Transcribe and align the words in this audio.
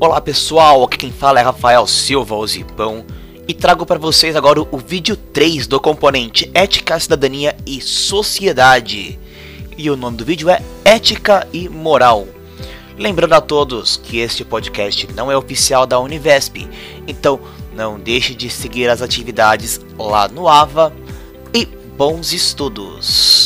Olá 0.00 0.20
pessoal, 0.20 0.84
aqui 0.84 0.96
quem 0.96 1.10
fala 1.10 1.40
é 1.40 1.42
Rafael 1.42 1.84
Silva, 1.84 2.36
o 2.36 2.46
Zipão, 2.46 3.04
e 3.48 3.52
trago 3.52 3.84
para 3.84 3.98
vocês 3.98 4.36
agora 4.36 4.60
o 4.60 4.78
vídeo 4.78 5.16
3 5.16 5.66
do 5.66 5.80
componente 5.80 6.48
Ética, 6.54 7.00
Cidadania 7.00 7.56
e 7.66 7.80
Sociedade. 7.80 9.18
E 9.76 9.90
o 9.90 9.96
nome 9.96 10.16
do 10.16 10.24
vídeo 10.24 10.48
é 10.48 10.62
Ética 10.84 11.48
e 11.52 11.68
Moral. 11.68 12.28
Lembrando 12.96 13.32
a 13.32 13.40
todos 13.40 13.96
que 13.96 14.18
este 14.18 14.44
podcast 14.44 15.12
não 15.14 15.32
é 15.32 15.36
oficial 15.36 15.84
da 15.84 15.98
Univesp, 15.98 16.68
então 17.04 17.40
não 17.74 17.98
deixe 17.98 18.36
de 18.36 18.48
seguir 18.48 18.88
as 18.88 19.02
atividades 19.02 19.80
lá 19.98 20.28
no 20.28 20.46
AVA 20.46 20.92
e 21.52 21.66
bons 21.66 22.32
estudos! 22.32 23.37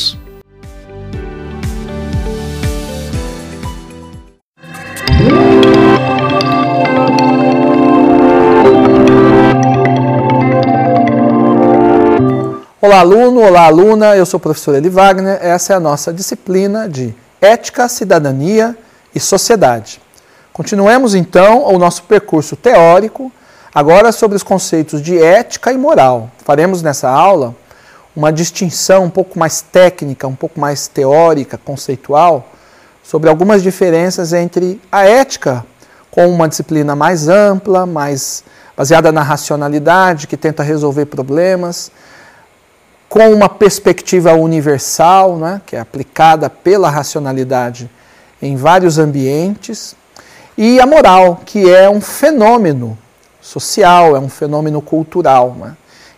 Olá, 12.85 12.99
aluno, 12.99 13.43
olá, 13.43 13.67
aluna. 13.67 14.17
Eu 14.17 14.27
sou 14.27 14.39
o 14.39 14.41
professor 14.41 14.75
Eli 14.75 14.89
Wagner. 14.89 15.39
Essa 15.41 15.73
é 15.73 15.77
a 15.77 15.79
nossa 15.79 16.13
disciplina 16.13 16.89
de 16.89 17.15
Ética, 17.41 17.89
Cidadania 17.89 18.77
e 19.15 19.21
Sociedade. 19.21 20.01
Continuemos 20.53 21.15
então 21.15 21.63
o 21.73 21.79
nosso 21.79 22.03
percurso 22.03 22.57
teórico, 22.57 23.31
agora 23.73 24.11
sobre 24.11 24.37
os 24.37 24.43
conceitos 24.43 25.01
de 25.01 25.17
ética 25.17 25.73
e 25.73 25.79
moral. 25.79 26.29
Faremos 26.45 26.83
nessa 26.83 27.09
aula 27.09 27.55
uma 28.17 28.33
distinção 28.33 29.05
um 29.05 29.11
pouco 29.11 29.39
mais 29.39 29.61
técnica, 29.63 30.27
um 30.27 30.35
pouco 30.35 30.59
mais 30.59 30.89
teórica, 30.89 31.57
conceitual, 31.57 32.49
sobre 33.01 33.31
algumas 33.31 33.63
diferenças 33.63 34.33
entre 34.33 34.81
a 34.91 35.07
ética, 35.07 35.65
com 36.11 36.27
uma 36.27 36.49
disciplina 36.49 36.97
mais 36.97 37.29
ampla, 37.29 37.87
mais 37.87 38.43
baseada 38.77 39.13
na 39.13 39.23
racionalidade, 39.23 40.27
que 40.27 40.37
tenta 40.37 40.65
resolver 40.65 41.07
problemas 41.07 41.93
com 43.13 43.31
uma 43.31 43.47
perspectiva 43.47 44.33
universal, 44.33 45.37
né, 45.37 45.61
que 45.67 45.77
é 45.77 45.81
aplicada 45.81 46.49
pela 46.49 46.89
racionalidade 46.89 47.91
em 48.41 48.57
vários 48.57 48.97
ambientes, 48.99 49.95
e 50.57 50.81
a 50.81 50.87
moral, 50.87 51.43
que 51.45 51.71
é 51.71 51.91
um 51.91 52.01
fenômeno 52.01 52.97
social, 53.39 54.17
é 54.17 54.19
um 54.19 54.31
fenômeno 54.31 54.81
cultural. 54.81 55.55
Né? 55.61 55.77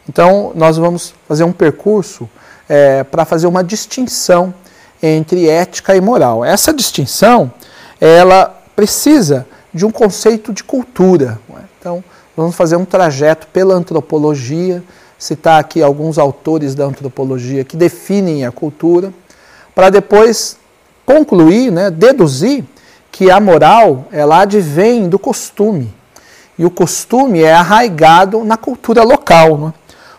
Então, 0.09 0.53
nós 0.55 0.77
vamos 0.77 1.13
fazer 1.27 1.43
um 1.43 1.51
percurso 1.51 2.31
é, 2.69 3.03
para 3.03 3.25
fazer 3.25 3.49
uma 3.49 3.65
distinção 3.65 4.55
entre 5.03 5.49
ética 5.49 5.97
e 5.97 6.01
moral. 6.01 6.45
Essa 6.45 6.73
distinção, 6.73 7.53
ela 8.01 8.57
precisa 8.77 9.49
de 9.73 9.85
um 9.85 9.91
conceito 9.91 10.53
de 10.53 10.63
cultura. 10.63 11.41
Né? 11.49 11.65
Então, 11.77 12.05
vamos 12.37 12.55
fazer 12.55 12.77
um 12.77 12.85
trajeto 12.85 13.49
pela 13.49 13.75
antropologia, 13.75 14.81
citar 15.25 15.59
aqui 15.59 15.83
alguns 15.83 16.19
autores 16.19 16.75
da 16.75 16.85
antropologia 16.85 17.65
que 17.65 17.79
definem 17.79 18.45
a 18.45 18.53
cultura, 18.53 19.11
para 19.75 19.89
depois 19.89 20.59
concluir, 21.07 21.73
né, 21.73 21.91
deduzir 21.91 22.63
que 23.11 23.31
a 23.31 23.41
moral 23.41 24.07
ela 24.13 24.41
advém 24.41 25.09
do 25.09 25.19
costume. 25.19 25.91
E 26.59 26.67
o 26.67 26.71
costume 26.71 27.41
é 27.41 27.55
arraigado 27.55 28.45
na 28.45 28.59
cultura 28.59 29.03
local. 29.03 29.57
Né? 29.57 29.73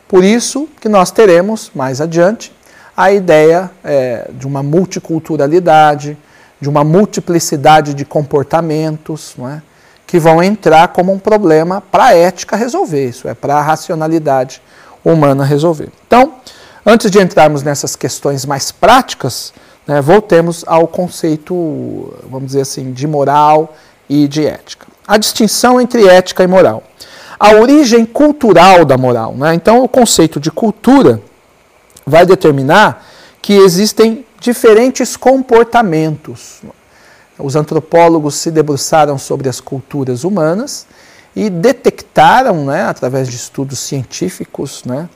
Por 0.08 0.24
isso 0.24 0.68
que 0.82 0.90
nós 0.90 1.12
teremos, 1.12 1.70
mais 1.76 2.02
adiante, 2.02 2.52
a 2.98 3.12
ideia 3.12 3.70
é, 3.84 4.28
de 4.34 4.48
uma 4.48 4.64
multiculturalidade, 4.64 6.18
de 6.60 6.68
uma 6.68 6.84
multiplicidade 6.84 7.94
de 7.94 8.06
comportamentos, 8.06 9.36
é? 9.54 9.62
que 10.08 10.18
vão 10.18 10.42
entrar 10.42 10.88
como 10.88 11.14
um 11.14 11.20
problema 11.20 11.80
para 11.80 12.06
a 12.06 12.16
ética 12.16 12.56
resolver, 12.56 13.10
isso 13.10 13.28
é, 13.28 13.36
para 13.36 13.58
a 13.58 13.62
racionalidade 13.62 14.64
humana 15.06 15.46
resolver. 15.46 15.90
Então, 16.08 16.34
antes 16.86 17.12
de 17.12 17.22
entrarmos 17.22 17.62
nessas 17.62 17.96
questões 17.96 18.46
mais 18.46 18.72
práticas, 18.72 19.54
né, 19.88 20.02
voltemos 20.02 20.66
ao 20.68 20.88
conceito, 20.88 22.14
vamos 22.30 22.48
dizer 22.48 22.62
assim, 22.62 22.92
de 22.92 23.06
moral 23.06 23.76
e 24.10 24.28
de 24.28 24.46
ética. 24.46 24.88
A 25.08 25.18
distinção 25.18 25.80
entre 25.80 26.08
ética 26.08 26.44
e 26.44 26.48
moral. 26.48 26.84
A 27.40 27.52
origem 27.52 28.06
cultural 28.06 28.84
da 28.84 28.98
moral. 28.98 29.36
Né? 29.36 29.54
Então, 29.54 29.84
o 29.84 29.88
conceito 29.88 30.40
de 30.40 30.50
cultura 30.50 31.22
vai 32.06 32.26
determinar 32.26 33.06
que 33.42 33.54
existem 33.54 34.26
diferentes 34.40 35.16
comportamentos. 35.16 36.62
Os 37.38 37.56
antropólogos 37.56 38.36
se 38.36 38.50
debruçaram 38.50 39.18
sobre 39.18 39.50
as 39.50 39.60
culturas 39.60 40.24
humanas 40.24 40.88
e 41.36 41.50
detectaram, 41.50 42.66
né, 42.66 42.84
através 42.84 43.28
de 43.28 43.36
estudos 43.36 43.80
científicos, 43.80 44.84
né, 44.86 45.10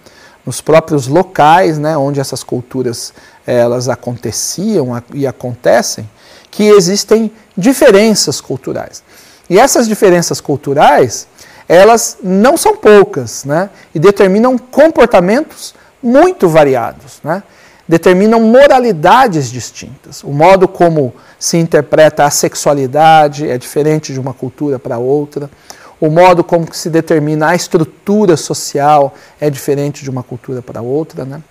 nos 0.46 0.60
próprios 0.60 1.08
locais 1.08 1.78
né, 1.78 1.96
onde 1.96 2.20
essas 2.20 2.44
culturas 2.44 3.14
elas 3.48 3.88
aconteciam 3.88 5.02
e 5.14 5.26
acontecem, 5.26 6.10
que 6.52 6.64
existem 6.64 7.32
diferenças 7.56 8.42
culturais. 8.42 9.04
E 9.50 9.58
essas 9.58 9.88
diferenças 9.88 10.42
culturais, 10.42 11.28
elas 11.68 12.18
não 12.22 12.58
são 12.58 12.76
poucas, 12.76 13.46
né, 13.46 13.70
e 13.96 14.00
determinam 14.00 14.58
comportamentos 14.58 15.74
muito 16.02 16.50
variados, 16.50 17.20
né, 17.24 17.44
determinam 17.88 18.40
moralidades 18.42 19.50
distintas. 19.50 20.24
O 20.24 20.32
modo 20.32 20.68
como 20.68 21.14
se 21.40 21.58
interpreta 21.58 22.26
a 22.26 22.30
sexualidade 22.30 23.50
é 23.50 23.58
diferente 23.58 24.14
de 24.14 24.20
uma 24.20 24.34
cultura 24.34 24.78
para 24.78 25.00
outra 25.00 25.50
o 26.00 26.10
modo 26.10 26.44
como 26.44 26.68
se 26.74 26.90
determina 26.90 27.50
a 27.50 27.56
estrutura 27.56 28.38
social 28.38 29.14
é 29.40 29.50
diferente 29.50 30.04
de 30.04 30.10
uma 30.10 30.24
cultura 30.24 30.62
para 30.62 30.82
outra, 30.82 31.26
né? 31.26 31.42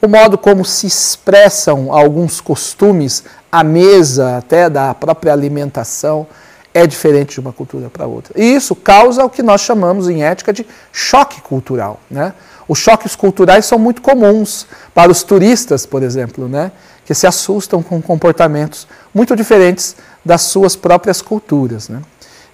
O 0.00 0.08
modo 0.08 0.36
como 0.36 0.64
se 0.64 0.86
expressam 0.86 1.90
alguns 1.90 2.40
costumes 2.40 3.24
à 3.50 3.64
mesa, 3.64 4.36
até 4.36 4.68
da 4.68 4.92
própria 4.94 5.32
alimentação, 5.32 6.26
é 6.74 6.86
diferente 6.86 7.32
de 7.32 7.40
uma 7.40 7.52
cultura 7.52 7.88
para 7.88 8.06
outra. 8.06 8.34
E 8.36 8.54
isso 8.54 8.76
causa 8.76 9.24
o 9.24 9.30
que 9.30 9.42
nós 9.42 9.62
chamamos 9.62 10.10
em 10.10 10.22
ética 10.22 10.52
de 10.52 10.66
choque 10.92 11.40
cultural. 11.40 11.98
Né? 12.10 12.34
Os 12.68 12.78
choques 12.78 13.16
culturais 13.16 13.64
são 13.64 13.78
muito 13.78 14.02
comuns 14.02 14.66
para 14.94 15.10
os 15.10 15.22
turistas, 15.22 15.86
por 15.86 16.02
exemplo, 16.02 16.46
né? 16.46 16.70
que 17.06 17.14
se 17.14 17.26
assustam 17.26 17.82
com 17.82 18.02
comportamentos 18.02 18.86
muito 19.14 19.34
diferentes 19.34 19.96
das 20.22 20.42
suas 20.42 20.76
próprias 20.76 21.22
culturas. 21.22 21.88
Né? 21.88 22.02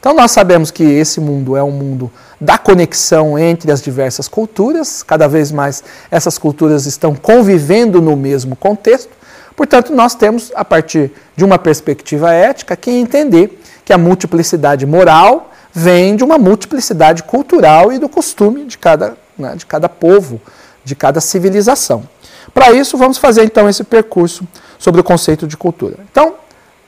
Então 0.03 0.15
nós 0.15 0.33
sabemos 0.33 0.73
que 0.73 0.83
esse 0.83 1.21
mundo 1.21 1.57
é 1.57 1.63
um 1.63 1.71
mundo 1.71 2.11
da 2.41 2.59
conexão 2.59 3.39
entre 3.39 3.71
as 3.71 3.81
diversas 3.81 4.27
culturas, 4.27 5.01
cada 5.01 5.29
vez 5.29 5.53
mais 5.53 5.85
essas 6.11 6.37
culturas 6.39 6.87
estão 6.87 7.15
convivendo 7.15 8.03
no 8.03 8.17
mesmo 8.17 8.57
contexto. 8.57 9.13
Portanto, 9.55 9.95
nós 9.95 10.17
temos, 10.17 10.51
a 10.57 10.65
partir 10.65 11.13
de 11.37 11.45
uma 11.45 11.57
perspectiva 11.57 12.35
ética, 12.35 12.75
que 12.75 12.91
entender 12.91 13.63
que 13.85 13.93
a 13.93 13.99
multiplicidade 13.99 14.85
moral 14.85 15.53
vem 15.73 16.17
de 16.17 16.25
uma 16.25 16.37
multiplicidade 16.37 17.23
cultural 17.23 17.93
e 17.93 17.99
do 18.01 18.09
costume 18.09 18.65
de 18.65 18.79
cada, 18.79 19.17
né, 19.39 19.55
de 19.55 19.65
cada 19.67 19.89
povo, 19.89 20.41
de 20.85 20.97
cada 20.97 21.21
civilização. 21.21 22.03
Para 22.53 22.73
isso, 22.73 22.99
vamos 22.99 23.19
fazer 23.19 23.45
então 23.45 23.69
esse 23.69 23.85
percurso 23.85 24.49
sobre 24.81 25.01
o 25.01 25.05
conceito 25.05 25.47
de 25.47 25.57
cultura. 25.57 25.95
Então, 26.11 26.35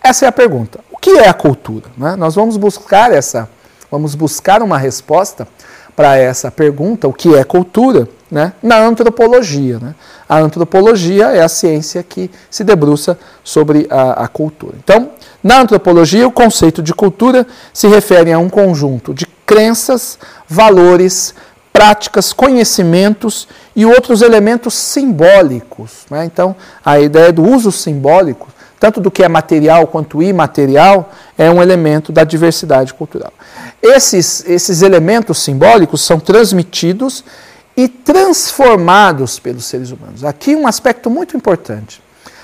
essa 0.03 0.25
é 0.25 0.29
a 0.29 0.33
pergunta 0.33 0.81
que 1.05 1.19
é 1.19 1.29
a 1.29 1.35
cultura? 1.35 1.85
Né? 1.99 2.17
Nós 2.17 2.35
vamos 2.35 2.57
buscar 2.57 3.13
essa, 3.13 3.47
vamos 3.91 4.15
buscar 4.15 4.63
uma 4.63 4.79
resposta 4.79 5.47
para 5.95 6.17
essa 6.17 6.51
pergunta, 6.51 7.07
o 7.07 7.13
que 7.13 7.35
é 7.35 7.45
cultura, 7.45 8.09
né? 8.31 8.55
na 8.63 8.79
antropologia. 8.79 9.79
Né? 9.79 9.95
A 10.27 10.39
antropologia 10.39 11.27
é 11.27 11.43
a 11.43 11.49
ciência 11.49 12.03
que 12.03 12.31
se 12.51 12.65
debruça 12.65 13.19
sobre 13.45 13.87
a, 13.91 14.25
a 14.25 14.29
cultura. 14.29 14.77
Então, 14.83 15.11
na 15.43 15.61
antropologia, 15.61 16.27
o 16.27 16.33
conceito 16.33 16.83
de 16.83 16.95
cultura 16.95 17.47
se 17.71 17.87
refere 17.87 18.33
a 18.33 18.39
um 18.39 18.49
conjunto 18.49 19.13
de 19.13 19.27
crenças, 19.45 20.19
valores, 20.49 21.35
práticas, 21.71 22.33
conhecimentos 22.33 23.47
e 23.77 23.85
outros 23.85 24.23
elementos 24.23 24.73
simbólicos. 24.73 26.07
Né? 26.11 26.25
Então, 26.25 26.57
a 26.83 26.99
ideia 26.99 27.31
do 27.31 27.45
uso 27.45 27.71
simbólico 27.71 28.49
tanto 28.85 29.01
do 29.01 29.11
que 29.11 29.23
é 29.25 29.29
material 29.31 29.87
quanto 29.87 30.23
imaterial, 30.23 31.11
é 31.39 31.51
um 31.51 31.63
elemento 31.63 32.13
da 32.13 32.23
diversidade 32.23 32.93
cultural. 32.93 33.33
Esses, 33.81 34.45
esses 34.47 34.83
elementos 34.83 35.39
simbólicos 35.39 36.03
são 36.03 36.21
transmitidos 36.21 37.25
e 37.75 37.89
transformados 37.89 39.39
pelos 39.39 39.65
seres 39.65 39.91
humanos. 39.91 40.23
Aqui 40.23 40.55
um 40.55 40.67
aspecto 40.67 41.09
muito 41.09 41.35
importante. 41.35 42.03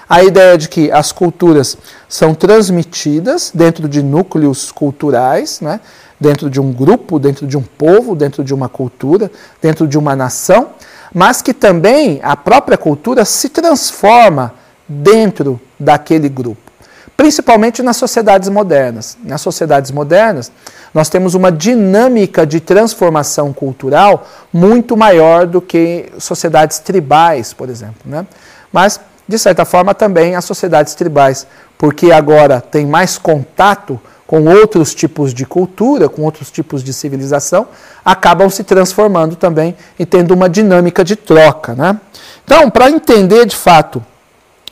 A 0.09 0.25
ideia 0.25 0.57
de 0.57 0.71
que 0.71 0.91
as 0.91 1.13
culturas 1.13 1.77
são 2.09 2.33
transmitidas 2.33 3.53
dentro 3.55 3.87
de 3.87 4.03
núcleos 4.03 4.73
culturais, 4.73 5.61
né? 5.61 5.79
dentro 6.19 6.49
de 6.49 6.59
um 6.59 6.73
grupo, 6.73 7.19
dentro 7.19 7.47
de 7.47 7.59
um 7.59 7.63
povo, 7.63 8.15
dentro 8.15 8.43
de 8.43 8.55
uma 8.55 8.67
cultura, 8.67 9.31
dentro 9.61 9.87
de 9.87 9.99
uma 9.99 10.17
nação, 10.17 10.71
mas 11.13 11.43
que 11.43 11.53
também 11.53 12.19
a 12.23 12.35
própria 12.35 12.79
cultura 12.79 13.27
se 13.27 13.51
transforma 13.51 14.55
dentro 14.89 15.61
daquele 15.81 16.29
grupo. 16.29 16.71
principalmente 17.17 17.82
nas 17.82 17.99
sociedades 17.99 18.49
modernas. 18.49 19.19
Nas 19.23 19.43
sociedades 19.43 19.91
modernas, 19.91 20.50
nós 20.94 21.11
temos 21.11 21.35
uma 21.35 21.53
dinâmica 21.53 22.47
de 22.47 22.61
transformação 22.61 23.53
cultural 23.53 24.27
muito 24.50 24.97
maior 24.97 25.47
do 25.47 25.61
que 25.61 26.11
sociedades 26.19 26.79
tribais, 26.79 27.53
por 27.53 27.69
exemplo. 27.69 28.00
Né? 28.06 28.25
Mas, 28.73 28.99
de 29.29 29.38
certa 29.38 29.67
forma, 29.67 29.93
também 29.94 30.35
as 30.35 30.47
sociedades 30.47 30.94
tribais, 30.94 31.47
porque 31.77 32.11
agora 32.11 32.59
tem 32.59 32.87
mais 32.87 33.19
contato 33.19 34.00
com 34.26 34.44
outros 34.44 34.94
tipos 34.94 35.35
de 35.35 35.44
cultura, 35.44 36.09
com 36.09 36.23
outros 36.23 36.50
tipos 36.50 36.83
de 36.83 36.93
civilização, 36.94 37.69
acabam 38.03 38.49
se 38.49 38.65
transformando 38.65 39.37
também 39.37 39.76
e 39.99 40.06
tendo 40.06 40.33
uma 40.33 40.49
dinâmica 40.49 41.05
de 41.05 41.17
troca. 41.17 41.75
Né? 41.75 42.00
Então, 42.44 42.71
para 42.71 42.88
entender 42.88 43.44
de 43.44 43.56
fato 43.56 44.03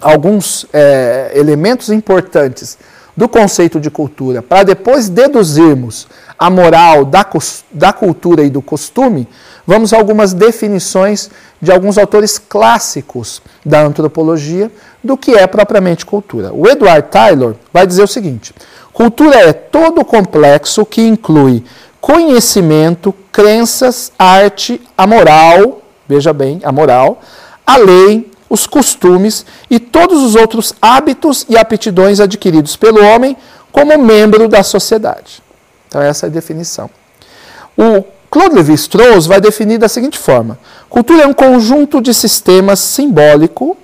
alguns 0.00 0.66
é, 0.72 1.32
elementos 1.34 1.90
importantes 1.90 2.78
do 3.16 3.28
conceito 3.28 3.80
de 3.80 3.90
cultura, 3.90 4.40
para 4.40 4.62
depois 4.62 5.08
deduzirmos 5.08 6.06
a 6.38 6.48
moral 6.48 7.04
da, 7.04 7.26
da 7.72 7.92
cultura 7.92 8.44
e 8.44 8.50
do 8.50 8.62
costume, 8.62 9.26
vamos 9.66 9.92
a 9.92 9.96
algumas 9.96 10.32
definições 10.32 11.28
de 11.60 11.72
alguns 11.72 11.98
autores 11.98 12.38
clássicos 12.38 13.42
da 13.66 13.82
antropologia 13.82 14.70
do 15.02 15.16
que 15.16 15.32
é 15.32 15.46
propriamente 15.48 16.06
cultura. 16.06 16.52
O 16.52 16.68
Edward 16.68 17.08
Taylor 17.10 17.56
vai 17.72 17.86
dizer 17.86 18.04
o 18.04 18.06
seguinte: 18.06 18.54
cultura 18.92 19.36
é 19.36 19.52
todo 19.52 20.02
o 20.02 20.04
complexo 20.04 20.86
que 20.86 21.02
inclui 21.02 21.64
conhecimento, 22.00 23.12
crenças, 23.32 24.12
arte, 24.16 24.80
a 24.96 25.08
moral, 25.08 25.82
veja 26.08 26.32
bem, 26.32 26.60
a 26.62 26.70
moral, 26.70 27.20
a 27.66 27.76
lei, 27.76 28.30
os 28.48 28.66
costumes 28.66 29.44
e 29.70 29.78
todos 29.78 30.22
os 30.22 30.34
outros 30.34 30.74
hábitos 30.80 31.44
e 31.48 31.56
aptidões 31.56 32.20
adquiridos 32.20 32.76
pelo 32.76 33.04
homem 33.04 33.36
como 33.70 33.96
membro 33.98 34.48
da 34.48 34.62
sociedade. 34.62 35.42
Então, 35.86 36.00
essa 36.00 36.26
é 36.26 36.28
a 36.28 36.32
definição. 36.32 36.90
O 37.76 38.04
Claude 38.30 38.56
Lévi-Strauss 38.56 39.26
vai 39.26 39.40
definir 39.40 39.78
da 39.78 39.88
seguinte 39.88 40.18
forma: 40.18 40.58
cultura 40.88 41.22
é 41.22 41.26
um 41.26 41.32
conjunto 41.32 42.00
de 42.00 42.12
sistemas 42.12 42.78
simbólico 42.78 43.76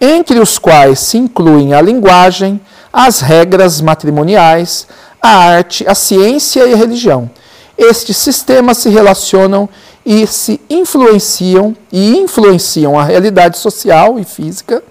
entre 0.00 0.38
os 0.38 0.58
quais 0.58 0.98
se 0.98 1.18
incluem 1.18 1.74
a 1.74 1.80
linguagem, 1.80 2.60
as 2.92 3.20
regras 3.20 3.80
matrimoniais, 3.80 4.86
a 5.20 5.28
arte, 5.28 5.84
a 5.88 5.94
ciência 5.94 6.66
e 6.66 6.72
a 6.72 6.76
religião. 6.76 7.30
Estes 7.76 8.16
sistemas 8.16 8.78
se 8.78 8.88
relacionam 8.88 9.68
e 10.06 10.26
se 10.26 10.60
influenciam 10.68 11.76
e 11.90 12.16
influenciam 12.18 12.98
a 12.98 13.04
realidade 13.04 13.58
social 13.58 14.18
e 14.18 14.24
física 14.24 14.82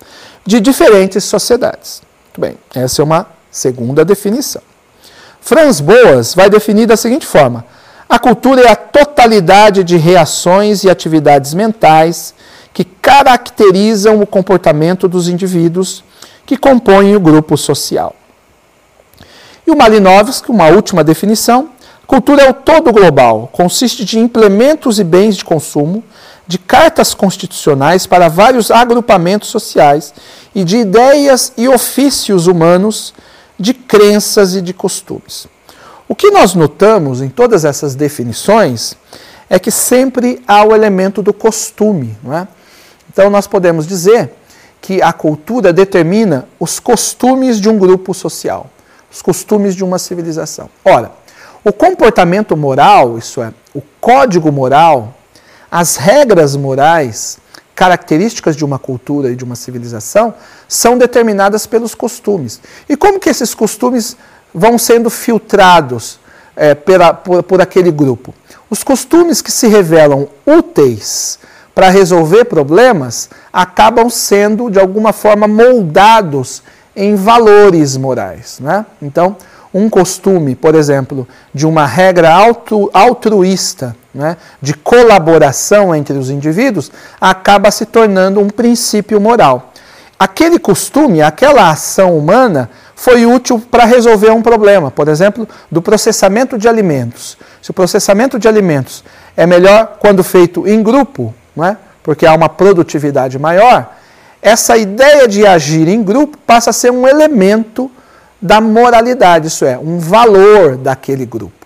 de 0.45 0.59
diferentes 0.59 1.23
sociedades. 1.23 2.01
Muito 2.25 2.41
bem, 2.41 2.57
essa 2.75 3.01
é 3.01 3.05
uma 3.05 3.27
segunda 3.51 4.03
definição. 4.03 4.61
Franz 5.39 5.79
Boas 5.79 6.33
vai 6.33 6.49
definir 6.49 6.85
da 6.85 6.97
seguinte 6.97 7.25
forma: 7.25 7.65
a 8.09 8.19
cultura 8.19 8.61
é 8.61 8.69
a 8.69 8.75
totalidade 8.75 9.83
de 9.83 9.97
reações 9.97 10.83
e 10.83 10.89
atividades 10.89 11.53
mentais 11.53 12.33
que 12.73 12.83
caracterizam 12.83 14.19
o 14.19 14.27
comportamento 14.27 15.07
dos 15.07 15.27
indivíduos 15.27 16.03
que 16.45 16.57
compõem 16.57 17.15
o 17.15 17.19
grupo 17.19 17.55
social. 17.55 18.15
E 19.65 19.71
o 19.71 19.77
Malinowski, 19.77 20.51
uma 20.51 20.67
última 20.67 21.03
definição, 21.03 21.69
Cultura 22.05 22.43
é 22.43 22.49
o 22.49 22.53
todo 22.53 22.91
global, 22.91 23.49
consiste 23.51 24.03
de 24.03 24.19
implementos 24.19 24.99
e 24.99 25.03
bens 25.03 25.37
de 25.37 25.45
consumo, 25.45 26.03
de 26.45 26.57
cartas 26.57 27.13
constitucionais 27.13 28.05
para 28.05 28.27
vários 28.27 28.69
agrupamentos 28.69 29.49
sociais 29.49 30.13
e 30.53 30.63
de 30.63 30.77
ideias 30.77 31.53
e 31.57 31.67
ofícios 31.67 32.47
humanos, 32.47 33.13
de 33.57 33.73
crenças 33.73 34.55
e 34.55 34.61
de 34.61 34.73
costumes. 34.73 35.47
O 36.07 36.15
que 36.15 36.29
nós 36.31 36.53
notamos 36.53 37.21
em 37.21 37.29
todas 37.29 37.63
essas 37.63 37.95
definições 37.95 38.95
é 39.49 39.57
que 39.57 39.71
sempre 39.71 40.41
há 40.47 40.63
o 40.63 40.75
elemento 40.75 41.21
do 41.21 41.33
costume. 41.33 42.17
Não 42.21 42.33
é? 42.33 42.47
Então, 43.11 43.29
nós 43.29 43.47
podemos 43.47 43.87
dizer 43.87 44.33
que 44.81 45.01
a 45.01 45.13
cultura 45.13 45.71
determina 45.71 46.47
os 46.59 46.79
costumes 46.79 47.59
de 47.61 47.69
um 47.69 47.77
grupo 47.77 48.13
social, 48.13 48.69
os 49.11 49.21
costumes 49.21 49.75
de 49.75 49.83
uma 49.83 49.97
civilização. 49.97 50.69
Ora, 50.83 51.11
o 51.63 51.71
comportamento 51.71 52.57
moral, 52.57 53.17
isso 53.17 53.41
é, 53.41 53.53
o 53.73 53.81
código 54.01 54.51
moral, 54.51 55.13
as 55.71 55.95
regras 55.95 56.55
morais, 56.55 57.37
características 57.73 58.55
de 58.55 58.63
uma 58.63 58.77
cultura 58.77 59.31
e 59.31 59.35
de 59.35 59.43
uma 59.43 59.55
civilização, 59.55 60.33
são 60.67 60.97
determinadas 60.97 61.65
pelos 61.65 61.95
costumes. 61.95 62.61
E 62.87 62.95
como 62.95 63.19
que 63.19 63.29
esses 63.29 63.55
costumes 63.55 64.15
vão 64.53 64.77
sendo 64.77 65.09
filtrados 65.09 66.19
é, 66.55 66.75
pela, 66.75 67.13
por, 67.13 67.41
por 67.43 67.61
aquele 67.61 67.91
grupo? 67.91 68.33
Os 68.69 68.83
costumes 68.83 69.41
que 69.41 69.51
se 69.51 69.67
revelam 69.67 70.27
úteis 70.45 71.39
para 71.73 71.89
resolver 71.89 72.45
problemas 72.45 73.29
acabam 73.51 74.09
sendo, 74.09 74.69
de 74.69 74.79
alguma 74.79 75.13
forma, 75.13 75.47
moldados 75.47 76.61
em 76.95 77.15
valores 77.15 77.97
morais. 77.97 78.59
Né? 78.59 78.85
Então, 79.01 79.35
um 79.73 79.89
costume, 79.89 80.55
por 80.55 80.75
exemplo, 80.75 81.27
de 81.53 81.65
uma 81.65 81.85
regra 81.85 82.31
altruísta, 82.93 83.95
né, 84.13 84.37
de 84.61 84.73
colaboração 84.75 85.95
entre 85.95 86.15
os 86.15 86.29
indivíduos, 86.29 86.91
acaba 87.19 87.71
se 87.71 87.85
tornando 87.85 88.39
um 88.39 88.49
princípio 88.49 89.19
moral. 89.19 89.71
Aquele 90.19 90.59
costume, 90.59 91.21
aquela 91.21 91.71
ação 91.71 92.15
humana, 92.15 92.69
foi 92.95 93.25
útil 93.25 93.59
para 93.59 93.85
resolver 93.85 94.29
um 94.29 94.41
problema, 94.41 94.91
por 94.91 95.07
exemplo, 95.07 95.47
do 95.71 95.81
processamento 95.81 96.57
de 96.57 96.67
alimentos. 96.67 97.37
Se 97.61 97.71
o 97.71 97.73
processamento 97.73 98.37
de 98.37 98.47
alimentos 98.47 99.03
é 99.35 99.45
melhor 99.47 99.97
quando 99.99 100.23
feito 100.23 100.67
em 100.67 100.83
grupo, 100.83 101.33
né, 101.55 101.77
porque 102.03 102.25
há 102.25 102.35
uma 102.35 102.47
produtividade 102.47 103.39
maior, 103.39 103.95
essa 104.41 104.77
ideia 104.77 105.27
de 105.27 105.47
agir 105.47 105.87
em 105.87 106.03
grupo 106.03 106.37
passa 106.45 106.69
a 106.69 106.73
ser 106.73 106.91
um 106.91 107.07
elemento 107.07 107.89
da 108.43 108.59
moralidade, 108.59 109.47
isso 109.47 109.63
é, 109.63 109.77
um 109.77 109.99
valor 109.99 110.75
daquele 110.75 111.25
grupo. 111.25 111.65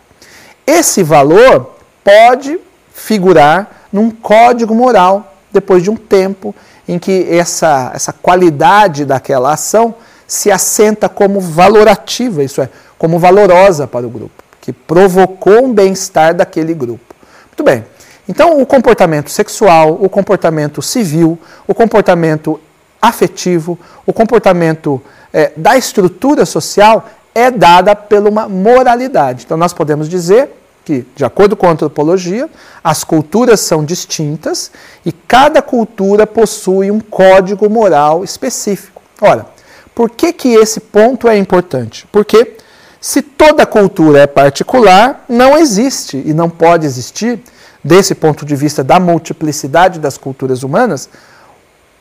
Esse 0.65 1.01
valor 1.01 1.75
pode 2.03 2.59
figurar 2.94 3.88
num 3.91 4.12
código 4.12 4.75
moral 4.75 5.33
depois 5.51 5.81
de 5.81 5.89
um 5.89 5.95
tempo 5.95 6.53
em 6.88 7.00
que 7.00 7.27
essa, 7.31 7.91
essa 7.95 8.13
qualidade 8.13 9.06
daquela 9.06 9.53
ação 9.53 9.95
se 10.27 10.51
assenta 10.51 11.09
como 11.09 11.41
valorativa, 11.41 12.43
isso 12.43 12.62
é, 12.62 12.69
como 12.96 13.17
valorosa 13.17 13.88
para 13.88 14.05
o 14.05 14.10
grupo, 14.10 14.43
que 14.62 14.72
provocou 14.72 15.65
um 15.65 15.74
bem-estar 15.74 16.36
daquele 16.36 16.75
grupo. 16.75 17.15
Muito 17.48 17.63
bem. 17.63 17.86
Então, 18.29 18.62
o 18.62 18.65
comportamento 18.67 19.31
sexual, 19.31 19.98
o 20.00 20.07
comportamento 20.07 20.79
civil, 20.84 21.39
o 21.65 21.74
comportamento 21.74 22.60
afetivo, 23.01 23.77
o 24.06 24.13
comportamento 24.13 25.01
é, 25.34 25.51
da 25.56 25.77
estrutura 25.77 26.46
social 26.46 27.10
é 27.34 27.51
dada 27.51 27.96
pela 27.96 28.30
uma 28.30 28.50
moralidade. 28.50 29.44
Então, 29.46 29.58
nós 29.58 29.74
podemos 29.74 30.10
dizer 30.10 30.50
que, 30.84 31.06
de 31.16 31.25
acordo 31.25 31.56
com 31.56 31.68
a 31.68 31.72
antropologia, 31.72 32.50
as 32.84 33.04
culturas 33.04 33.60
são 33.60 33.84
distintas 33.84 34.72
e 35.06 35.12
cada 35.12 35.62
cultura 35.62 36.25
possui 36.25 36.89
um 36.89 37.00
código 37.00 37.70
moral 37.70 38.24
específico. 38.24 39.01
Ora, 39.22 39.46
por 39.94 40.10
que, 40.10 40.32
que 40.32 40.54
esse 40.54 40.80
ponto 40.80 41.27
é 41.27 41.38
importante? 41.38 42.08
Porque 42.12 42.58
se 43.01 43.22
toda 43.22 43.66
cultura 43.66 44.20
é 44.20 44.27
particular, 44.27 45.25
não 45.27 45.58
existe 45.58 46.22
e 46.25 46.34
não 46.34 46.50
pode 46.50 46.86
existir, 46.86 47.39
desse 47.84 48.16
ponto 48.16 48.46
de 48.46 48.56
vista 48.56 48.84
da 48.84 49.00
multiplicidade 49.00 50.00
das 50.00 50.18
culturas 50.18 50.63
humanas, 50.63 51.10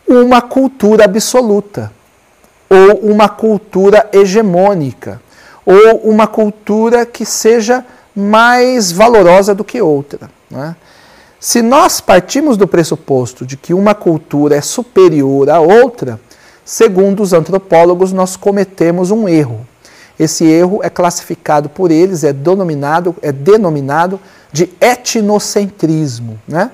uma 0.09 0.41
cultura 0.41 1.05
absoluta 1.05 1.93
ou 2.69 3.11
uma 3.11 3.29
cultura 3.29 4.09
hegemônica, 4.13 5.21
ou 5.65 5.99
uma 6.05 6.27
cultura 6.27 7.07
que 7.07 7.25
seja 7.25 7.85
mais 8.15 8.91
valorosa 8.91 9.55
do 9.55 9.65
que 9.65 9.81
outra. 9.81 10.31
Né? 10.51 10.75
Se 11.39 11.63
nós 11.63 12.01
partimos 12.01 12.57
do 12.57 12.67
pressuposto 12.67 13.45
de 13.45 13.57
que 13.57 13.75
uma 13.75 13.95
cultura 13.95 14.57
é 14.57 14.61
superior 14.61 15.51
à 15.51 15.61
outra, 15.61 16.19
segundo 16.65 17.23
os 17.23 17.33
antropólogos, 17.33 18.13
nós 18.13 18.37
cometemos 18.37 19.11
um 19.11 19.29
erro. 19.29 19.67
Esse 20.19 20.45
erro 20.45 20.81
é 20.83 20.89
classificado 20.89 21.69
por 21.69 21.91
eles, 21.91 22.25
é 22.25 22.33
denominado, 22.33 23.15
é 23.21 23.31
denominado 23.31 24.19
de 24.51 24.71
etnocentrismo. 24.81 26.41
Né? 26.49 26.71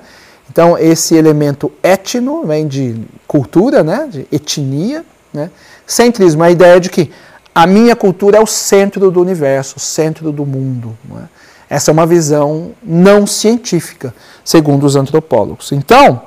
Então, 0.53 0.77
esse 0.77 1.15
elemento 1.15 1.71
etno 1.81 2.45
vem 2.45 2.67
de 2.67 2.95
cultura, 3.27 3.81
né? 3.81 4.07
de 4.07 4.27
etnia, 4.31 5.03
né? 5.33 5.49
Centrismo, 5.87 6.43
a 6.43 6.51
ideia 6.51 6.79
de 6.79 6.91
que 6.91 7.09
a 7.55 7.65
minha 7.65 7.95
cultura 7.95 8.37
é 8.37 8.39
o 8.39 8.45
centro 8.45 9.09
do 9.09 9.19
universo, 9.19 9.77
o 9.77 9.79
centro 9.79 10.31
do 10.31 10.45
mundo. 10.45 10.95
É? 11.17 11.75
Essa 11.75 11.89
é 11.89 11.91
uma 11.91 12.05
visão 12.05 12.71
não 12.83 13.25
científica, 13.25 14.13
segundo 14.45 14.85
os 14.85 14.95
antropólogos. 14.95 15.71
Então, 15.71 16.21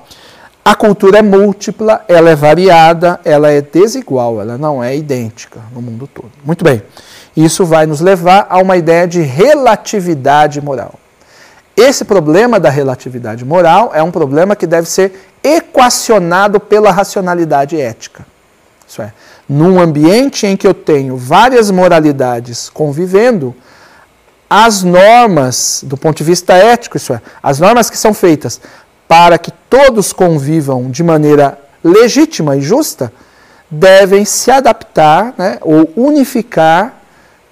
A 0.69 0.75
cultura 0.75 1.19
é 1.21 1.23
múltipla, 1.23 2.05
ela 2.09 2.29
é 2.29 2.35
variada, 2.35 3.21
ela 3.25 3.53
é 3.53 3.61
desigual, 3.63 4.41
ela 4.41 4.59
não 4.59 4.83
é 4.83 4.97
idêntica 4.97 5.61
no 5.73 5.81
mundo 5.81 6.09
todo. 6.13 6.33
Muito 6.45 6.65
bem. 6.65 6.83
Isso 7.37 7.65
vai 7.65 7.87
nos 7.87 8.01
levar 8.01 8.49
a 8.51 8.59
uma 8.59 8.77
ideia 8.77 9.07
de 9.07 9.21
relatividade 9.21 10.61
moral. 10.61 10.95
Esse 11.77 12.05
problema 12.05 12.59
da 12.59 12.71
relatividade 12.71 13.45
moral 13.45 13.91
é 13.93 14.03
um 14.03 14.11
problema 14.11 14.57
que 14.57 14.67
deve 14.67 14.89
ser 14.89 15.29
equacionado 15.45 16.59
pela 16.59 16.91
racionalidade 16.91 17.79
ética. 17.79 18.27
Isso 18.89 19.03
é, 19.03 19.13
num 19.49 19.79
ambiente 19.79 20.47
em 20.47 20.57
que 20.57 20.67
eu 20.67 20.73
tenho 20.73 21.17
várias 21.17 21.71
moralidades 21.71 22.71
convivendo, 22.71 23.55
as 24.49 24.83
normas, 24.83 25.83
do 25.85 25.97
ponto 25.97 26.17
de 26.17 26.25
vista 26.25 26.55
ético, 26.55 26.97
isso 26.97 27.13
é, 27.13 27.21
as 27.43 27.59
normas 27.59 27.91
que 27.91 27.99
são 27.99 28.15
feitas 28.15 28.61
para 29.07 29.39
que 29.39 29.53
todos 29.69 30.13
convivam 30.13 30.91
de 30.91 31.03
maneira 31.03 31.59
legítima 31.83 32.57
e 32.57 32.63
justa, 32.63 33.13
devem 33.71 34.25
se 34.25 34.51
adaptar 34.51 35.35
né, 35.37 35.59
ou 35.61 35.91
unificar, 35.97 36.95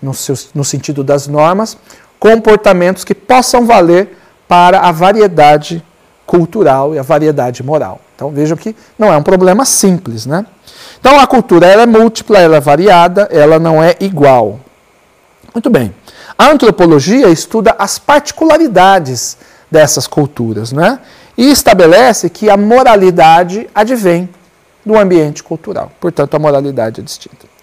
no, 0.00 0.14
seu, 0.14 0.36
no 0.54 0.64
sentido 0.64 1.02
das 1.02 1.26
normas, 1.26 1.76
comportamentos 2.24 3.04
que 3.04 3.14
possam 3.14 3.66
valer 3.66 4.16
para 4.48 4.80
a 4.80 4.90
variedade 4.90 5.84
cultural 6.24 6.94
e 6.94 6.98
a 6.98 7.02
variedade 7.02 7.62
moral. 7.62 8.00
Então 8.16 8.30
vejam 8.30 8.56
que 8.56 8.74
não 8.98 9.12
é 9.12 9.16
um 9.18 9.22
problema 9.22 9.66
simples, 9.66 10.24
né? 10.24 10.46
Então 10.98 11.20
a 11.20 11.26
cultura 11.26 11.66
ela 11.66 11.82
é 11.82 11.86
múltipla, 11.86 12.38
ela 12.38 12.56
é 12.56 12.60
variada, 12.60 13.28
ela 13.30 13.58
não 13.58 13.82
é 13.82 13.94
igual. 14.00 14.58
Muito 15.52 15.68
bem. 15.68 15.94
A 16.38 16.50
antropologia 16.50 17.28
estuda 17.28 17.76
as 17.78 17.98
particularidades 17.98 19.36
dessas 19.70 20.06
culturas, 20.06 20.72
né? 20.72 21.00
E 21.36 21.50
estabelece 21.50 22.30
que 22.30 22.48
a 22.48 22.56
moralidade 22.56 23.68
advém 23.74 24.30
do 24.82 24.96
ambiente 24.96 25.42
cultural. 25.42 25.92
Portanto, 26.00 26.34
a 26.34 26.38
moralidade 26.38 27.02
é 27.02 27.04
distinta. 27.04 27.53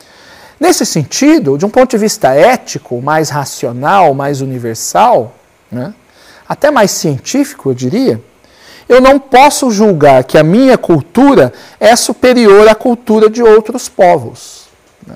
Nesse 0.61 0.85
sentido, 0.85 1.57
de 1.57 1.65
um 1.65 1.69
ponto 1.71 1.89
de 1.89 1.97
vista 1.97 2.35
ético, 2.35 3.01
mais 3.01 3.31
racional, 3.31 4.13
mais 4.13 4.41
universal, 4.41 5.33
né? 5.71 5.91
até 6.47 6.69
mais 6.69 6.91
científico, 6.91 7.71
eu 7.71 7.73
diria, 7.73 8.21
eu 8.87 9.01
não 9.01 9.17
posso 9.17 9.71
julgar 9.71 10.23
que 10.23 10.37
a 10.37 10.43
minha 10.43 10.77
cultura 10.77 11.51
é 11.79 11.95
superior 11.95 12.67
à 12.67 12.75
cultura 12.75 13.27
de 13.27 13.41
outros 13.41 13.89
povos. 13.89 14.67
Né? 15.07 15.15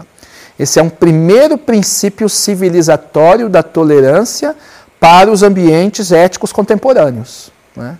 Esse 0.58 0.80
é 0.80 0.84
um 0.84 0.90
primeiro 0.90 1.60
princípio 1.60 2.28
civilizatório 2.28 3.48
da 3.48 3.62
tolerância 3.62 4.56
para 5.00 5.30
os 5.30 5.44
ambientes 5.44 6.12
éticos 6.12 6.52
contemporâneos, 6.52 7.52
né? 7.76 8.00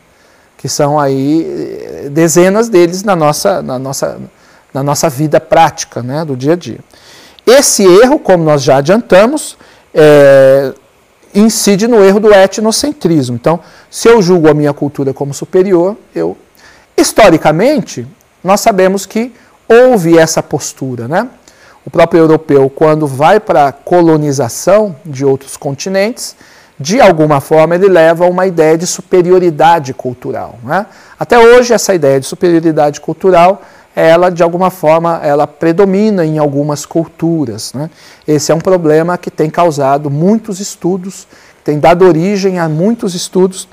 que 0.58 0.68
são 0.68 1.00
aí 1.00 1.46
eh, 1.46 2.10
dezenas 2.10 2.70
deles 2.70 3.04
na 3.04 3.16
nossa, 3.16 3.62
na 3.62 3.78
nossa, 3.78 4.18
na 4.74 4.82
nossa 4.82 5.08
vida 5.10 5.40
prática, 5.40 6.02
né? 6.02 6.26
do 6.26 6.36
dia 6.36 6.54
a 6.54 6.56
dia. 6.56 6.80
Esse 7.46 7.84
erro, 7.84 8.18
como 8.18 8.44
nós 8.44 8.64
já 8.64 8.78
adiantamos, 8.78 9.58
é, 9.94 10.74
incide 11.34 11.88
no 11.88 12.04
erro 12.04 12.20
do 12.20 12.34
etnocentrismo. 12.34 13.36
Então, 13.36 13.60
se 13.90 14.08
eu 14.08 14.22
julgo 14.22 14.50
a 14.50 14.54
minha 14.54 14.74
cultura 14.74 15.14
como 15.14 15.34
superior, 15.34 15.96
eu. 16.14 16.38
Historicamente, 16.98 18.08
nós 18.44 18.62
sabemos 18.62 19.06
que 19.06 19.34
houve 19.68 20.18
essa 20.18 20.42
postura, 20.42 21.08
né? 21.08 21.28
O 21.86 21.90
próprio 21.90 22.22
europeu, 22.22 22.70
quando 22.70 23.06
vai 23.06 23.40
para 23.40 23.68
a 23.68 23.72
colonização 23.72 24.96
de 25.06 25.24
outros 25.24 25.56
continentes, 25.56 26.36
de 26.80 27.00
alguma 27.00 27.40
forma 27.40 27.76
ele 27.76 27.88
leva 27.88 28.26
uma 28.26 28.48
ideia 28.48 28.78
de 28.78 28.88
superioridade 28.88 29.94
cultural. 29.94 30.58
Né? 30.64 30.86
Até 31.20 31.38
hoje, 31.38 31.74
essa 31.74 31.94
ideia 31.94 32.20
de 32.20 32.26
superioridade 32.26 33.00
cultural 33.00 33.62
ela 33.96 34.30
de 34.30 34.44
alguma 34.44 34.70
forma 34.70 35.22
ela 35.24 35.48
predomina 35.48 36.26
em 36.26 36.38
algumas 36.38 36.86
culturas. 36.86 37.74
Né? 37.74 37.90
Esse 38.28 38.52
é 38.52 38.56
um 38.56 38.60
problema 38.60 39.18
que 39.18 39.32
tem 39.32 39.50
causado 39.50 40.10
muitos 40.10 40.60
estudos, 40.60 41.26
tem 41.64 41.80
dado 41.80 42.06
origem 42.06 42.60
a 42.60 42.68
muitos 42.68 43.16
estudos 43.16 43.68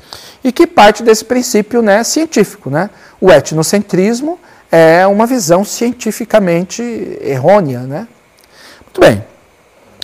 e 0.44 0.52
que 0.52 0.66
parte 0.66 1.02
desse 1.02 1.24
princípio 1.24 1.82
né, 1.82 2.04
científico. 2.04 2.70
Né? 2.70 2.88
O 3.20 3.30
etnocentrismo 3.30 4.38
é 4.70 5.06
uma 5.06 5.26
visão 5.26 5.64
cientificamente 5.64 6.82
errônea. 7.20 7.80
Né? 7.80 8.06
Muito 8.84 9.00
bem. 9.00 9.24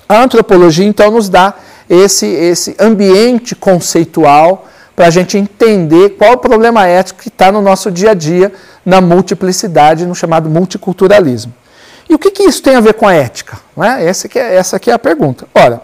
A 0.08 0.22
antropologia 0.22 0.86
então 0.86 1.10
nos 1.12 1.28
dá 1.28 1.54
esse, 1.88 2.26
esse 2.26 2.74
ambiente 2.78 3.54
conceitual 3.54 4.66
para 4.98 5.06
a 5.06 5.10
gente 5.10 5.38
entender 5.38 6.16
qual 6.18 6.32
o 6.32 6.38
problema 6.38 6.84
ético 6.84 7.22
que 7.22 7.28
está 7.28 7.52
no 7.52 7.62
nosso 7.62 7.88
dia 7.88 8.10
a 8.10 8.14
dia, 8.14 8.52
na 8.84 9.00
multiplicidade, 9.00 10.04
no 10.04 10.12
chamado 10.12 10.50
multiculturalismo. 10.50 11.54
E 12.10 12.16
o 12.16 12.18
que, 12.18 12.32
que 12.32 12.42
isso 12.42 12.60
tem 12.60 12.74
a 12.74 12.80
ver 12.80 12.94
com 12.94 13.06
a 13.06 13.14
ética? 13.14 13.60
é? 13.76 14.04
Essa, 14.04 14.28
que 14.28 14.36
é, 14.36 14.56
essa 14.56 14.76
que 14.80 14.90
é 14.90 14.94
a 14.94 14.98
pergunta. 14.98 15.46
Ora, 15.54 15.80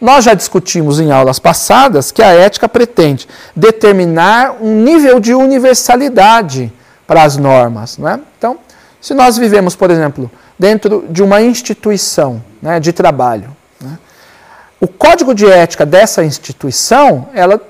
nós 0.00 0.24
já 0.24 0.34
discutimos 0.34 0.98
em 0.98 1.12
aulas 1.12 1.38
passadas 1.38 2.10
que 2.10 2.20
a 2.20 2.32
ética 2.32 2.68
pretende 2.68 3.28
determinar 3.54 4.56
um 4.60 4.82
nível 4.82 5.20
de 5.20 5.32
universalidade 5.32 6.72
para 7.06 7.22
as 7.22 7.36
normas. 7.36 7.96
Né? 7.96 8.18
Então, 8.36 8.58
se 9.00 9.14
nós 9.14 9.38
vivemos, 9.38 9.76
por 9.76 9.88
exemplo, 9.88 10.28
dentro 10.58 11.04
de 11.08 11.22
uma 11.22 11.40
instituição 11.40 12.42
né, 12.60 12.80
de 12.80 12.92
trabalho, 12.92 13.56
né, 13.80 13.96
o 14.80 14.88
código 14.88 15.32
de 15.32 15.46
ética 15.46 15.86
dessa 15.86 16.24
instituição, 16.24 17.28
ela 17.32 17.60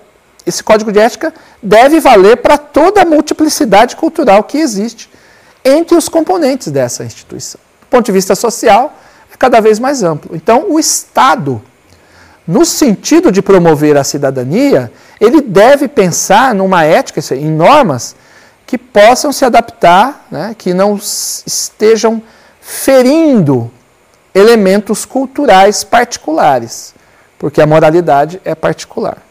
esse 0.47 0.63
código 0.63 0.91
de 0.91 0.99
ética 0.99 1.33
deve 1.63 2.01
valer 2.01 2.39
para 2.39 2.57
toda 2.57 3.03
a 3.03 3.05
multiplicidade 3.05 3.97
cultural 3.97 4.43
que 4.45 4.59
existe 4.59 5.11
entre 5.65 5.97
os 5.97 6.09
componentes 6.09 6.71
dessa 6.71 7.05
instituição. 7.05 7.61
Do 7.83 7.87
ponto 7.89 8.07
de 8.07 8.13
vista 8.13 8.35
social, 8.35 8.97
é 9.33 9.37
cada 9.37 9.61
vez 9.61 9.79
mais 9.79 10.03
amplo. 10.03 10.35
Então, 10.35 10.67
o 10.71 10.79
Estado, 10.79 11.63
no 12.47 12.65
sentido 12.65 13.31
de 13.31 13.43
promover 13.43 13.97
a 13.97 14.05
cidadania, 14.05 14.91
ele 15.21 15.41
deve 15.41 15.89
pensar 15.89 16.55
numa 16.55 16.85
ética, 16.85 17.21
em 17.35 17.51
normas 17.51 18.17
que 18.67 18.79
possam 18.79 19.33
se 19.33 19.45
adaptar, 19.45 20.27
né, 20.31 20.55
que 20.57 20.73
não 20.75 20.97
estejam 20.97 22.23
ferindo 22.61 23.71
elementos 24.35 25.05
culturais 25.05 25.83
particulares, 25.85 26.95
porque 27.39 27.61
a 27.61 27.67
moralidade 27.67 28.41
é 28.45 28.55
particular. 28.55 29.28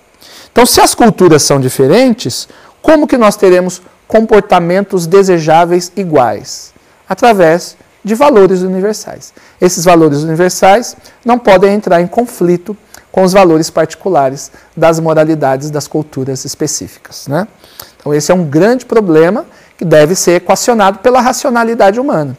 Então, 0.58 0.66
se 0.66 0.82
as 0.82 0.96
culturas 0.96 1.44
são 1.44 1.60
diferentes, 1.60 2.50
como 2.82 3.06
que 3.06 3.16
nós 3.16 3.36
teremos 3.36 3.80
comportamentos 4.08 5.06
desejáveis 5.06 5.92
iguais? 5.96 6.74
Através 7.08 7.78
de 8.04 8.16
valores 8.16 8.64
universais. 8.64 9.36
Esses 9.62 9.86
valores 9.86 10.24
universais 10.24 10.98
não 11.24 11.38
podem 11.38 11.76
entrar 11.76 12.02
em 12.02 12.08
conflito 12.08 12.76
com 13.12 13.22
os 13.22 13.34
valores 13.34 13.70
particulares 13.70 14.52
das 14.76 15.00
moralidades 15.00 15.70
das 15.70 15.88
culturas 15.88 16.44
específicas. 16.44 17.28
Né? 17.28 17.48
Então, 17.96 18.12
esse 18.12 18.32
é 18.32 18.34
um 18.34 18.44
grande 18.44 18.84
problema 18.84 19.46
que 19.78 19.86
deve 19.86 20.16
ser 20.16 20.38
equacionado 20.38 20.98
pela 20.98 21.22
racionalidade 21.22 22.00
humana. 22.00 22.36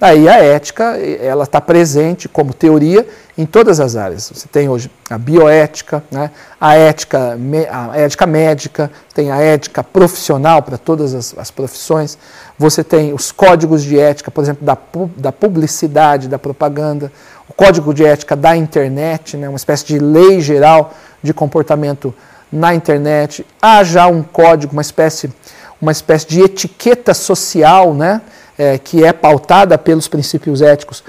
Daí 0.00 0.30
a 0.30 0.42
ética, 0.42 0.96
ela 1.20 1.44
está 1.44 1.60
presente 1.60 2.26
como 2.26 2.54
teoria 2.54 3.06
em 3.36 3.44
todas 3.44 3.80
as 3.80 3.96
áreas. 3.96 4.32
Você 4.34 4.48
tem 4.48 4.66
hoje 4.66 4.90
a 5.10 5.18
bioética, 5.18 6.02
né? 6.10 6.30
a, 6.58 6.74
ética, 6.74 7.38
a 7.70 7.98
ética 7.98 8.26
médica, 8.26 8.90
tem 9.12 9.30
a 9.30 9.36
ética 9.36 9.84
profissional 9.84 10.62
para 10.62 10.78
todas 10.78 11.14
as, 11.14 11.36
as, 11.36 11.50
profissões. 11.50 12.16
Você 12.58 12.82
tem 12.82 13.12
os 13.12 13.30
códigos 13.30 13.82
de 13.82 13.98
ética, 13.98 14.30
por 14.30 14.42
exemplo, 14.42 14.64
da, 14.64 14.78
da 15.18 15.30
publicidade, 15.30 16.28
da 16.28 16.38
propaganda, 16.38 17.12
o 17.46 17.52
código 17.52 17.92
de 17.92 18.02
ética 18.02 18.34
da 18.34 18.56
internet, 18.56 19.36
né? 19.36 19.50
uma 19.50 19.58
espécie 19.58 19.84
de 19.84 19.98
lei 19.98 20.40
geral 20.40 20.94
de 21.22 21.34
comportamento 21.34 22.14
na 22.50 22.74
internet. 22.74 23.46
Há 23.60 23.84
já 23.84 24.06
um 24.06 24.22
código, 24.22 24.72
uma 24.72 24.80
espécie, 24.80 25.30
uma 25.78 25.92
espécie 25.92 26.26
de 26.26 26.40
etiqueta 26.40 27.12
social, 27.12 27.92
né? 27.92 28.22
É, 28.60 28.76
que 28.76 29.02
é 29.02 29.10
pautada 29.10 29.78
pelos 29.78 30.06
princípios 30.06 30.60
éticos 30.60 31.02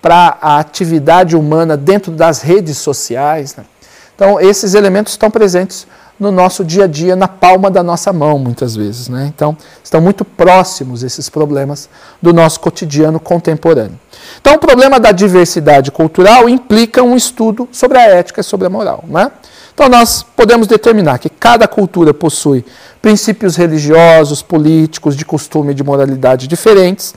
para 0.00 0.38
a 0.40 0.58
atividade 0.60 1.34
humana 1.34 1.76
dentro 1.76 2.12
das 2.12 2.42
redes 2.42 2.78
sociais. 2.78 3.56
Né? 3.56 3.64
Então, 4.14 4.40
esses 4.40 4.74
elementos 4.74 5.14
estão 5.14 5.28
presentes 5.28 5.84
no 6.18 6.30
nosso 6.30 6.64
dia 6.64 6.84
a 6.84 6.86
dia, 6.86 7.16
na 7.16 7.26
palma 7.26 7.68
da 7.68 7.82
nossa 7.82 8.12
mão, 8.12 8.38
muitas 8.38 8.76
vezes. 8.76 9.08
Né? 9.08 9.32
Então, 9.34 9.56
estão 9.82 10.00
muito 10.00 10.24
próximos 10.24 11.02
esses 11.02 11.28
problemas 11.28 11.88
do 12.22 12.32
nosso 12.32 12.60
cotidiano 12.60 13.18
contemporâneo. 13.18 13.98
Então, 14.40 14.54
o 14.54 14.58
problema 14.58 15.00
da 15.00 15.10
diversidade 15.10 15.90
cultural 15.90 16.48
implica 16.48 17.02
um 17.02 17.16
estudo 17.16 17.68
sobre 17.72 17.98
a 17.98 18.02
ética 18.02 18.42
e 18.42 18.44
sobre 18.44 18.68
a 18.68 18.70
moral. 18.70 19.02
Né? 19.08 19.28
Então, 19.82 19.98
nós 19.98 20.22
podemos 20.22 20.68
determinar 20.68 21.18
que 21.18 21.28
cada 21.28 21.66
cultura 21.66 22.14
possui 22.14 22.64
princípios 23.02 23.56
religiosos, 23.56 24.40
políticos, 24.40 25.16
de 25.16 25.24
costume 25.24 25.72
e 25.72 25.74
de 25.74 25.82
moralidade 25.82 26.46
diferentes. 26.46 27.12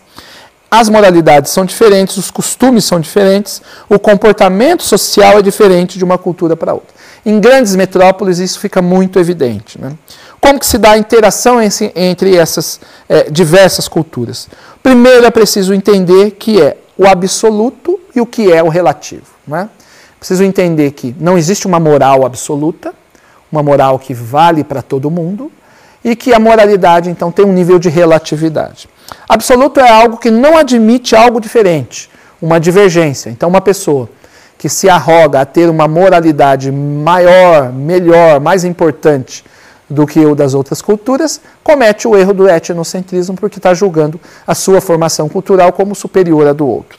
As 0.71 0.89
moralidades 0.89 1.51
são 1.51 1.63
diferentes, 1.63 2.17
os 2.17 2.31
costumes 2.31 2.83
são 2.83 2.99
diferentes, 2.99 3.61
o 3.87 3.99
comportamento 3.99 4.81
social 4.81 5.37
é 5.37 5.43
diferente 5.43 5.99
de 5.99 6.03
uma 6.03 6.17
cultura 6.17 6.55
para 6.55 6.73
outra. 6.73 6.89
Em 7.23 7.39
grandes 7.39 7.75
metrópoles 7.75 8.39
isso 8.39 8.59
fica 8.59 8.81
muito 8.81 9.19
evidente. 9.19 9.79
Né? 9.79 9.93
como 10.41 10.59
que 10.59 10.65
se 10.65 10.79
dá 10.79 10.93
a 10.93 10.97
interação 10.97 11.59
entre 11.95 12.35
essas 12.35 12.79
é, 13.07 13.29
diversas 13.29 13.87
culturas? 13.87 14.49
Primeiro 14.81 15.23
é 15.23 15.29
preciso 15.29 15.71
entender 15.71 16.31
que 16.31 16.59
é 16.59 16.77
o 16.97 17.05
absoluto 17.05 17.99
e 18.15 18.21
o 18.21 18.25
que 18.25 18.51
é 18.51 18.63
o 18.63 18.69
relativo. 18.69 19.27
Né? 19.47 19.69
Preciso 20.25 20.43
entender 20.43 20.89
que 20.89 21.15
não 21.19 21.37
existe 21.37 21.67
uma 21.67 21.79
moral 21.79 22.25
absoluta, 22.25 22.95
uma 23.51 23.61
moral 23.61 23.99
que 23.99 24.11
vale 24.11 24.63
para 24.63 24.81
todo 24.81 25.11
mundo, 25.11 25.51
e 26.03 26.15
que 26.15 26.33
a 26.33 26.39
moralidade, 26.39 27.11
então, 27.11 27.31
tem 27.31 27.45
um 27.45 27.53
nível 27.53 27.77
de 27.77 27.89
relatividade. 27.89 28.89
Absoluto 29.29 29.79
é 29.79 29.87
algo 29.87 30.17
que 30.17 30.31
não 30.31 30.57
admite 30.57 31.15
algo 31.15 31.39
diferente, 31.39 32.09
uma 32.41 32.59
divergência. 32.59 33.29
Então, 33.29 33.47
uma 33.47 33.61
pessoa 33.61 34.09
que 34.57 34.67
se 34.67 34.89
arroga 34.89 35.41
a 35.41 35.45
ter 35.45 35.69
uma 35.69 35.87
moralidade 35.87 36.71
maior, 36.71 37.71
melhor, 37.71 38.39
mais 38.39 38.63
importante 38.63 39.45
do 39.87 40.07
que 40.07 40.25
o 40.25 40.33
das 40.33 40.55
outras 40.55 40.81
culturas, 40.81 41.39
comete 41.63 42.07
o 42.07 42.17
erro 42.17 42.33
do 42.33 42.49
etnocentrismo 42.49 43.35
porque 43.35 43.59
está 43.59 43.75
julgando 43.75 44.19
a 44.47 44.55
sua 44.55 44.81
formação 44.81 45.29
cultural 45.29 45.71
como 45.71 45.93
superior 45.93 46.47
à 46.47 46.51
do 46.53 46.65
outro. 46.65 46.97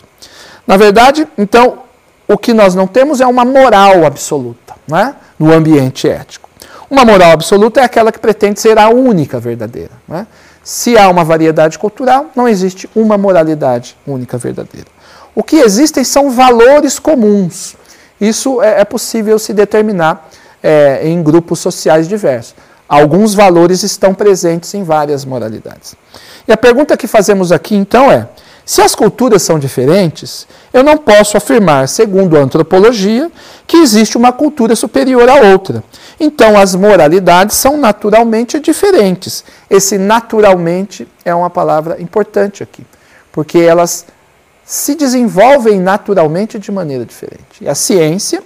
Na 0.65 0.77
verdade, 0.77 1.27
então, 1.37 1.86
o 2.29 2.37
que 2.37 2.53
nós 2.53 2.75
não 2.75 2.87
temos 2.87 3.21
é 3.21 3.27
uma 3.27 3.45
moral 3.45 4.05
absoluta 4.05 4.75
né, 4.87 5.15
no 5.39 5.53
ambiente 5.53 6.09
ético. 6.09 6.49
Uma 6.91 7.05
moral 7.05 7.33
absoluta 7.33 7.81
é 7.81 7.85
aquela 7.85 8.13
que 8.13 8.19
pretende 8.19 8.61
ser 8.61 8.79
a 8.79 8.89
única 8.89 9.41
verdadeira. 9.41 9.91
Né? 10.07 10.27
Se 10.63 10.97
há 10.97 11.09
uma 11.09 11.25
variedade 11.25 11.79
cultural, 11.79 12.27
não 12.35 12.49
existe 12.49 12.89
uma 12.95 13.19
moralidade 13.19 13.97
única 14.07 14.39
verdadeira. 14.39 14.89
O 15.35 15.43
que 15.43 15.57
existem 15.57 16.03
são 16.03 16.31
valores 16.31 16.99
comuns. 16.99 17.77
Isso 18.21 18.63
é, 18.63 18.81
é 18.81 18.85
possível 18.85 19.39
se 19.39 19.53
determinar 19.53 20.29
é, 20.63 21.07
em 21.07 21.23
grupos 21.23 21.59
sociais 21.61 22.09
diversos. 22.09 22.55
Alguns 22.89 23.35
valores 23.35 23.83
estão 23.83 24.15
presentes 24.15 24.73
em 24.75 24.83
várias 24.83 25.25
moralidades. 25.25 25.95
E 26.47 26.53
a 26.53 26.57
pergunta 26.57 26.97
que 26.97 27.07
fazemos 27.07 27.51
aqui 27.51 27.75
então 27.75 28.11
é: 28.11 28.29
se 28.69 28.83
as 28.83 28.97
culturas 28.97 29.43
são 29.43 29.61
diferentes, 29.61 30.45
eu 30.73 30.83
não 30.83 30.99
posso 30.99 31.37
afirmar, 31.37 31.89
segundo 31.89 32.37
a 32.37 32.41
antropologia, 32.41 33.31
que 33.65 33.77
existe 33.77 34.17
uma 34.17 34.33
cultura 34.33 34.75
superior 34.75 35.29
à 35.29 35.37
outra. 35.53 35.85
Então, 36.19 36.59
as 36.59 36.75
moralidades 36.75 37.55
são 37.55 37.77
naturalmente 37.77 38.59
diferentes. 38.59 39.45
Esse 39.71 39.97
naturalmente 39.97 41.07
é 41.25 41.33
uma 41.33 41.49
palavra 41.49 42.03
importante 42.03 42.61
aqui, 42.61 42.85
porque 43.31 43.59
elas 43.59 44.05
se 44.65 44.97
desenvolvem 44.97 45.79
naturalmente 45.79 46.59
de 46.59 46.73
maneira 46.73 47.05
diferente. 47.05 47.63
E 47.63 47.69
a 47.69 47.75
ciência, 47.77 48.43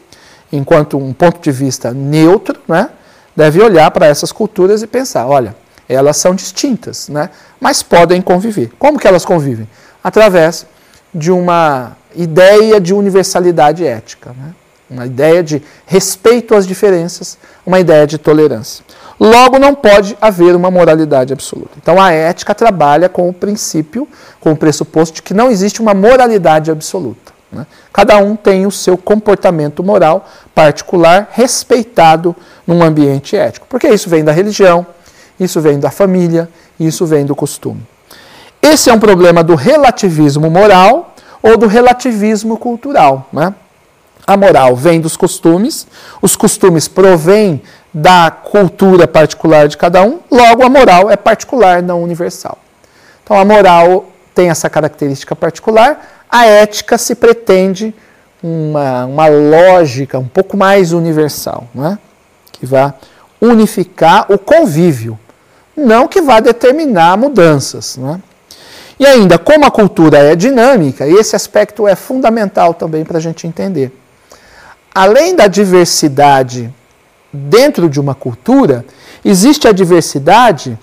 enquanto 0.52 0.98
um 0.98 1.14
ponto 1.14 1.40
de 1.40 1.50
vista 1.50 1.94
neutro, 1.94 2.60
né, 2.68 2.90
deve 3.34 3.62
olhar 3.62 3.90
para 3.90 4.04
essas 4.04 4.30
culturas 4.32 4.82
e 4.82 4.86
pensar: 4.86 5.26
olha, 5.26 5.56
elas 5.88 6.18
são 6.18 6.34
distintas, 6.34 7.08
né, 7.08 7.30
mas 7.58 7.82
podem 7.82 8.20
conviver. 8.20 8.70
Como 8.78 8.98
que 8.98 9.08
elas 9.08 9.24
convivem? 9.24 9.66
Através 10.02 10.66
de 11.14 11.30
uma 11.30 11.97
ideia 12.14 12.80
de 12.80 12.95
universalidade 12.95 13.87
ética, 13.87 14.30
né? 14.37 14.54
uma 14.90 15.07
ideia 15.07 15.42
de 15.42 15.62
respeito 15.87 16.54
às 16.54 16.66
diferenças, 16.66 17.38
uma 17.64 17.78
ideia 17.78 18.07
de 18.07 18.19
tolerância. 18.19 18.85
Logo, 19.19 19.59
não 19.59 19.75
pode 19.75 20.16
haver 20.21 20.57
uma 20.57 20.71
moralidade 20.71 21.33
absoluta. 21.33 21.73
Então, 21.76 22.00
a 22.00 22.11
ética 22.11 22.54
trabalha 22.54 23.09
com 23.09 23.28
o 23.28 23.33
princípio, 23.33 24.09
com 24.40 24.52
o 24.52 24.57
pressuposto 24.57 25.16
de 25.16 25.23
que 25.23 25.35
não 25.35 25.50
existe 25.50 25.80
uma 25.80 25.95
moralidade 25.95 26.71
absoluta. 26.71 27.30
Né? 27.52 27.66
Cada 27.92 28.16
um 28.16 28.35
tem 28.35 28.66
o 28.66 28.71
seu 28.71 28.97
comportamento 28.97 29.85
moral 29.85 30.26
particular 30.54 31.28
respeitado 31.33 32.35
num 32.66 32.83
ambiente 32.83 33.37
ético. 33.37 33.66
Porque 33.69 33.88
isso 33.88 34.09
vem 34.09 34.25
da 34.25 34.33
religião, 34.33 34.87
isso 35.38 35.61
vem 35.61 35.78
da 35.78 35.90
família, 35.90 36.49
isso 36.78 37.04
vem 37.04 37.26
do 37.26 37.37
costume. 37.37 37.83
Esse 38.62 38.90
é 38.90 38.92
um 38.92 38.98
problema 38.98 39.42
do 39.42 39.54
relativismo 39.54 40.50
moral 40.50 41.14
ou 41.42 41.56
do 41.56 41.66
relativismo 41.66 42.58
cultural. 42.58 43.26
Né? 43.32 43.54
A 44.26 44.36
moral 44.36 44.76
vem 44.76 45.00
dos 45.00 45.16
costumes, 45.16 45.86
os 46.20 46.36
costumes 46.36 46.86
provêm 46.86 47.62
da 47.92 48.30
cultura 48.30 49.08
particular 49.08 49.66
de 49.66 49.76
cada 49.76 50.02
um, 50.02 50.20
logo 50.30 50.62
a 50.62 50.68
moral 50.68 51.10
é 51.10 51.16
particular, 51.16 51.82
não 51.82 52.02
universal. 52.02 52.58
Então 53.25 53.38
a 53.38 53.44
moral 53.44 54.06
tem 54.34 54.50
essa 54.50 54.70
característica 54.70 55.34
particular, 55.34 56.25
a 56.28 56.46
ética 56.46 56.96
se 56.96 57.14
pretende 57.14 57.94
uma, 58.42 59.06
uma 59.06 59.26
lógica 59.26 60.18
um 60.18 60.28
pouco 60.28 60.56
mais 60.56 60.92
universal, 60.92 61.66
né? 61.75 61.99
que 62.52 62.66
vai 62.66 62.92
unificar 63.40 64.26
o 64.30 64.38
convívio, 64.38 65.18
não 65.76 66.06
que 66.06 66.20
vá 66.20 66.40
determinar 66.40 67.16
mudanças. 67.16 67.96
Né? 67.96 68.20
E 69.00 69.06
ainda, 69.06 69.39
como 69.39 69.65
a 69.65 69.71
cultura 69.71 70.19
é 70.19 70.36
dinâmica, 70.36 71.08
esse 71.08 71.34
aspecto 71.34 71.89
é 71.89 71.97
fundamental 71.97 72.75
também 72.75 73.02
para 73.02 73.17
a 73.17 73.21
gente 73.21 73.47
entender. 73.47 73.91
Além 74.95 75.34
da 75.34 75.47
diversidade 75.47 76.71
dentro 77.32 77.89
de 77.89 77.99
uma 77.99 78.15
cultura, 78.15 78.84
existe 79.25 79.67
a 79.67 79.73
diversidade, 79.73 80.78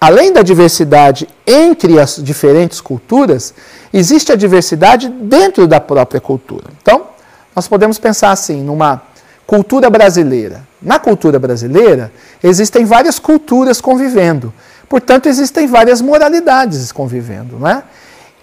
além 0.00 0.32
da 0.32 0.42
diversidade 0.42 1.28
entre 1.46 2.00
as 2.00 2.16
diferentes 2.20 2.80
culturas, 2.80 3.54
existe 3.94 4.32
a 4.32 4.36
diversidade 4.36 5.08
dentro 5.08 5.68
da 5.68 5.78
própria 5.78 6.20
cultura. 6.20 6.64
Então, 6.82 7.06
nós 7.54 7.68
podemos 7.68 7.96
pensar 7.96 8.32
assim, 8.32 8.60
numa 8.60 9.02
cultura 9.46 9.88
brasileira. 9.88 10.66
Na 10.82 10.98
cultura 10.98 11.38
brasileira, 11.38 12.10
existem 12.42 12.84
várias 12.84 13.20
culturas 13.20 13.80
convivendo. 13.80 14.52
Portanto, 14.88 15.26
existem 15.26 15.66
várias 15.66 16.00
moralidades 16.00 16.92
convivendo. 16.92 17.58
Não 17.58 17.68
é? 17.68 17.82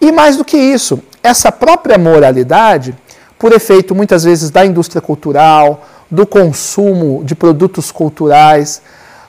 E 0.01 0.11
mais 0.11 0.35
do 0.35 0.43
que 0.43 0.57
isso, 0.57 1.01
essa 1.21 1.51
própria 1.51 1.97
moralidade, 1.97 2.95
por 3.39 3.53
efeito 3.53 3.95
muitas 3.95 4.23
vezes 4.23 4.49
da 4.49 4.65
indústria 4.65 5.01
cultural, 5.01 5.87
do 6.11 6.27
consumo 6.27 7.23
de 7.23 7.35
produtos 7.35 7.91
culturais, 7.91 8.81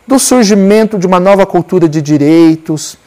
do 0.07 0.18
surgimento 0.18 0.98
de 0.98 1.07
uma 1.07 1.18
nova 1.18 1.46
cultura 1.46 1.88
de 1.88 2.03
direitos, 2.03 2.98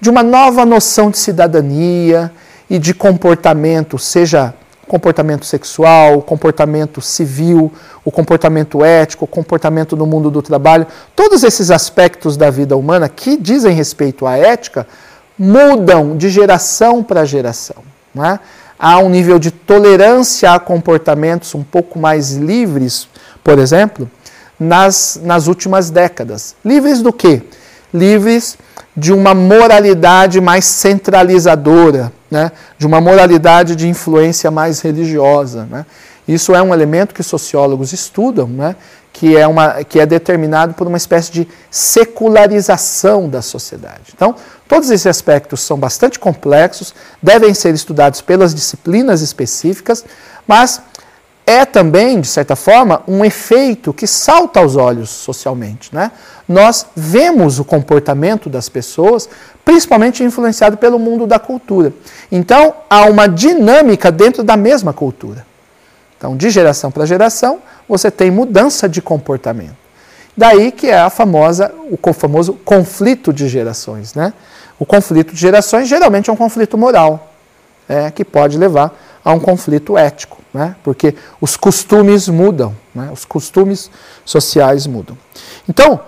de 0.00 0.08
uma 0.08 0.22
nova 0.22 0.64
noção 0.64 1.10
de 1.10 1.18
cidadania 1.18 2.32
e 2.68 2.78
de 2.78 2.94
comportamento, 2.94 3.98
seja 3.98 4.54
comportamento 4.86 5.44
sexual, 5.44 6.22
comportamento 6.22 7.00
civil, 7.00 7.72
o 8.04 8.10
comportamento 8.10 8.84
ético, 8.84 9.24
o 9.24 9.28
comportamento 9.28 9.96
no 9.96 10.06
mundo 10.06 10.30
do 10.30 10.40
trabalho, 10.40 10.86
todos 11.14 11.42
esses 11.42 11.70
aspectos 11.70 12.36
da 12.36 12.50
vida 12.50 12.76
humana 12.76 13.08
que 13.08 13.36
dizem 13.36 13.74
respeito 13.74 14.26
à 14.26 14.36
ética 14.36 14.86
mudam 15.38 16.16
de 16.16 16.30
geração 16.30 17.02
para 17.02 17.24
geração. 17.24 17.76
É? 18.16 18.38
Há 18.78 18.98
um 18.98 19.10
nível 19.10 19.38
de 19.38 19.50
tolerância 19.50 20.52
a 20.52 20.58
comportamentos 20.58 21.54
um 21.54 21.62
pouco 21.62 21.98
mais 21.98 22.32
livres, 22.32 23.08
por 23.44 23.58
exemplo, 23.58 24.08
nas, 24.58 25.20
nas 25.22 25.46
últimas 25.46 25.90
décadas. 25.90 26.54
Livres 26.64 27.02
do 27.02 27.12
quê? 27.12 27.42
Livres 27.92 28.56
de 28.96 29.12
uma 29.12 29.34
moralidade 29.34 30.40
mais 30.40 30.64
centralizadora, 30.64 32.10
né? 32.30 32.50
de 32.78 32.86
uma 32.86 33.00
moralidade 33.00 33.76
de 33.76 33.88
influência 33.88 34.50
mais 34.50 34.80
religiosa. 34.80 35.66
Né? 35.70 35.84
Isso 36.26 36.54
é 36.54 36.62
um 36.62 36.72
elemento 36.72 37.14
que 37.14 37.22
sociólogos 37.22 37.92
estudam, 37.92 38.48
né? 38.48 38.74
que, 39.12 39.36
é 39.36 39.46
uma, 39.46 39.84
que 39.84 40.00
é 40.00 40.06
determinado 40.06 40.74
por 40.74 40.86
uma 40.86 40.96
espécie 40.96 41.30
de 41.30 41.48
secularização 41.70 43.28
da 43.28 43.42
sociedade. 43.42 44.12
Então, 44.14 44.34
todos 44.66 44.90
esses 44.90 45.06
aspectos 45.06 45.60
são 45.60 45.78
bastante 45.78 46.18
complexos, 46.18 46.94
devem 47.22 47.52
ser 47.52 47.74
estudados 47.74 48.20
pelas 48.20 48.54
disciplinas 48.54 49.20
específicas, 49.20 50.04
mas 50.46 50.80
é 51.46 51.64
também, 51.64 52.20
de 52.20 52.26
certa 52.26 52.56
forma, 52.56 53.02
um 53.06 53.24
efeito 53.24 53.92
que 53.92 54.06
salta 54.06 54.58
aos 54.58 54.74
olhos 54.74 55.10
socialmente. 55.10 55.94
Né? 55.94 56.10
Nós 56.48 56.86
vemos 56.96 57.60
o 57.60 57.64
comportamento 57.64 58.50
das 58.50 58.68
pessoas, 58.68 59.28
principalmente 59.64 60.24
influenciado 60.24 60.76
pelo 60.76 60.98
mundo 60.98 61.24
da 61.24 61.38
cultura. 61.38 61.92
Então, 62.32 62.74
há 62.90 63.04
uma 63.04 63.28
dinâmica 63.28 64.10
dentro 64.10 64.42
da 64.42 64.56
mesma 64.56 64.92
cultura. 64.92 65.46
Então, 66.18 66.36
de 66.36 66.50
geração 66.50 66.90
para 66.90 67.06
geração, 67.06 67.60
você 67.88 68.10
tem 68.10 68.28
mudança 68.28 68.88
de 68.88 69.00
comportamento. 69.00 69.76
Daí 70.36 70.72
que 70.72 70.88
é 70.88 70.98
a 70.98 71.08
famosa, 71.08 71.72
o 71.90 72.12
famoso 72.12 72.54
conflito 72.64 73.32
de 73.32 73.48
gerações. 73.48 74.14
Né? 74.14 74.32
O 74.78 74.84
conflito 74.84 75.32
de 75.32 75.40
gerações 75.40 75.88
geralmente 75.88 76.28
é 76.28 76.32
um 76.32 76.36
conflito 76.36 76.76
moral, 76.76 77.32
é, 77.88 78.10
que 78.10 78.24
pode 78.24 78.58
levar 78.58 78.94
a 79.24 79.32
um 79.32 79.40
conflito 79.40 79.96
ético, 79.96 80.38
né? 80.56 80.74
porque 80.82 81.14
os 81.38 81.54
costumes 81.54 82.28
mudam, 82.28 82.74
né? 82.94 83.10
os 83.12 83.26
costumes 83.26 83.90
sociais 84.24 84.86
mudam. 84.86 85.16
Então, 85.68 86.00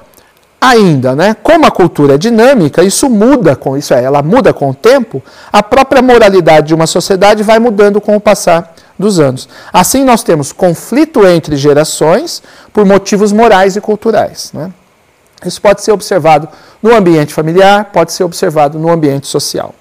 ainda, 0.58 1.14
né, 1.14 1.36
como 1.42 1.66
a 1.66 1.70
cultura 1.70 2.14
é 2.14 2.18
dinâmica, 2.18 2.82
isso 2.82 3.10
muda 3.10 3.54
com 3.54 3.76
isso 3.76 3.92
é, 3.92 4.02
ela 4.02 4.22
muda 4.22 4.54
com 4.54 4.70
o 4.70 4.74
tempo, 4.74 5.22
a 5.52 5.62
própria 5.62 6.00
moralidade 6.00 6.68
de 6.68 6.74
uma 6.74 6.86
sociedade 6.86 7.42
vai 7.42 7.58
mudando 7.58 8.00
com 8.00 8.16
o 8.16 8.20
passar 8.20 8.74
dos 8.98 9.20
anos. 9.20 9.48
Assim 9.70 10.02
nós 10.02 10.22
temos 10.22 10.50
conflito 10.50 11.26
entre 11.26 11.54
gerações 11.54 12.42
por 12.72 12.86
motivos 12.86 13.32
morais 13.32 13.76
e 13.76 13.80
culturais, 13.80 14.50
né? 14.54 14.72
Isso 15.44 15.62
pode 15.62 15.82
ser 15.82 15.92
observado 15.92 16.48
no 16.82 16.92
ambiente 16.92 17.32
familiar, 17.32 17.90
pode 17.92 18.12
ser 18.12 18.24
observado 18.24 18.76
no 18.76 18.90
ambiente 18.90 19.28
social. 19.28 19.72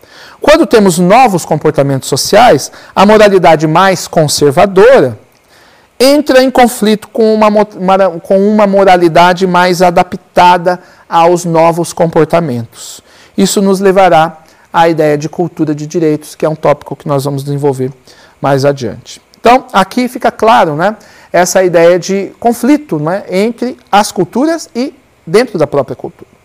Quando 0.41 0.65
temos 0.65 0.97
novos 0.97 1.45
comportamentos 1.45 2.10
sociais, 2.10 2.71
a 2.95 3.06
moralidade 3.06 3.67
mais 3.67 4.08
conservadora 4.08 5.17
entra 5.99 6.43
em 6.43 6.51
conflito 6.51 7.08
com 7.08 7.34
uma, 7.34 7.65
com 8.21 8.47
uma 8.47 8.67
moralidade 8.67 9.47
mais 9.47 9.82
adaptada 9.82 10.80
aos 11.10 11.43
novos 11.43 11.91
comportamentos. 11.91 13.01
Isso 13.38 13.62
nos 13.62 13.80
levará 13.80 14.39
à 14.71 14.88
ideia 14.88 15.17
de 15.17 15.27
cultura 15.27 15.73
de 15.73 15.88
direitos, 15.88 16.36
que 16.36 16.45
é 16.45 16.49
um 16.49 16.56
tópico 16.56 16.95
que 16.95 17.08
nós 17.08 17.23
vamos 17.23 17.43
desenvolver 17.43 17.91
mais 18.41 18.65
adiante. 18.65 19.21
Então, 19.39 19.65
aqui 19.71 20.08
fica 20.08 20.32
claro 20.32 20.75
né, 20.75 20.95
essa 21.32 21.63
ideia 21.63 21.97
de 21.97 22.32
conflito 22.39 22.99
né, 22.99 23.23
entre 23.30 23.77
as 23.91 24.12
culturas 24.12 24.69
e 24.75 24.93
dentro 25.25 25.58
da 25.58 25.65
própria 25.65 25.95
cultura. 25.95 26.37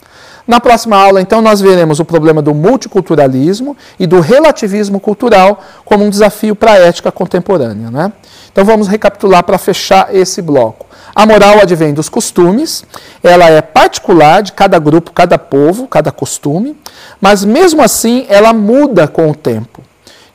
Na 0.47 0.61
próxima 0.61 0.97
aula, 0.97 1.21
então, 1.21 1.41
nós 1.41 1.61
veremos 1.61 2.01
o 2.01 2.05
problema 2.05 2.43
do 2.43 2.55
multiculturalismo 2.55 3.77
e 3.99 4.07
do 4.07 4.21
relativismo 4.21 4.99
cultural 4.99 5.63
como 5.85 6.05
um 6.05 6.11
desafio 6.11 6.55
para 6.55 6.73
a 6.73 6.79
ética 6.79 7.13
contemporânea. 7.13 7.91
Né? 7.91 8.13
Então, 8.51 8.65
vamos 8.65 8.89
recapitular 8.89 9.45
para 9.45 9.59
fechar 9.59 10.15
esse 10.15 10.43
bloco. 10.43 10.87
A 11.15 11.27
moral 11.27 11.61
advém 11.61 11.93
dos 11.93 12.09
costumes, 12.09 12.85
ela 13.23 13.45
é 13.45 13.61
particular 13.61 14.43
de 14.43 14.53
cada 14.53 14.79
grupo, 14.79 15.13
cada 15.13 15.37
povo, 15.37 15.87
cada 15.87 16.11
costume, 16.11 16.77
mas 17.21 17.45
mesmo 17.45 17.83
assim 17.83 18.25
ela 18.29 18.53
muda 18.53 19.07
com 19.07 19.31
o 19.31 19.35
tempo. 19.35 19.83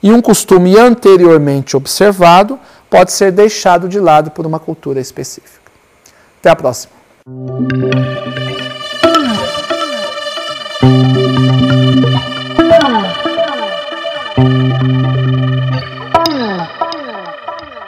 E 0.02 0.12
um 0.12 0.22
costume 0.22 0.78
anteriormente 0.78 1.76
observado 1.76 2.60
pode 2.89 3.12
ser 3.12 3.32
deixado 3.32 3.89
de 3.89 4.00
lado 4.00 4.30
por 4.32 4.46
uma 4.46 4.60
cultura 4.60 5.00
específica. 5.00 5.72
Até 6.39 6.52
a 6.52 6.56
próxima. 6.56 6.93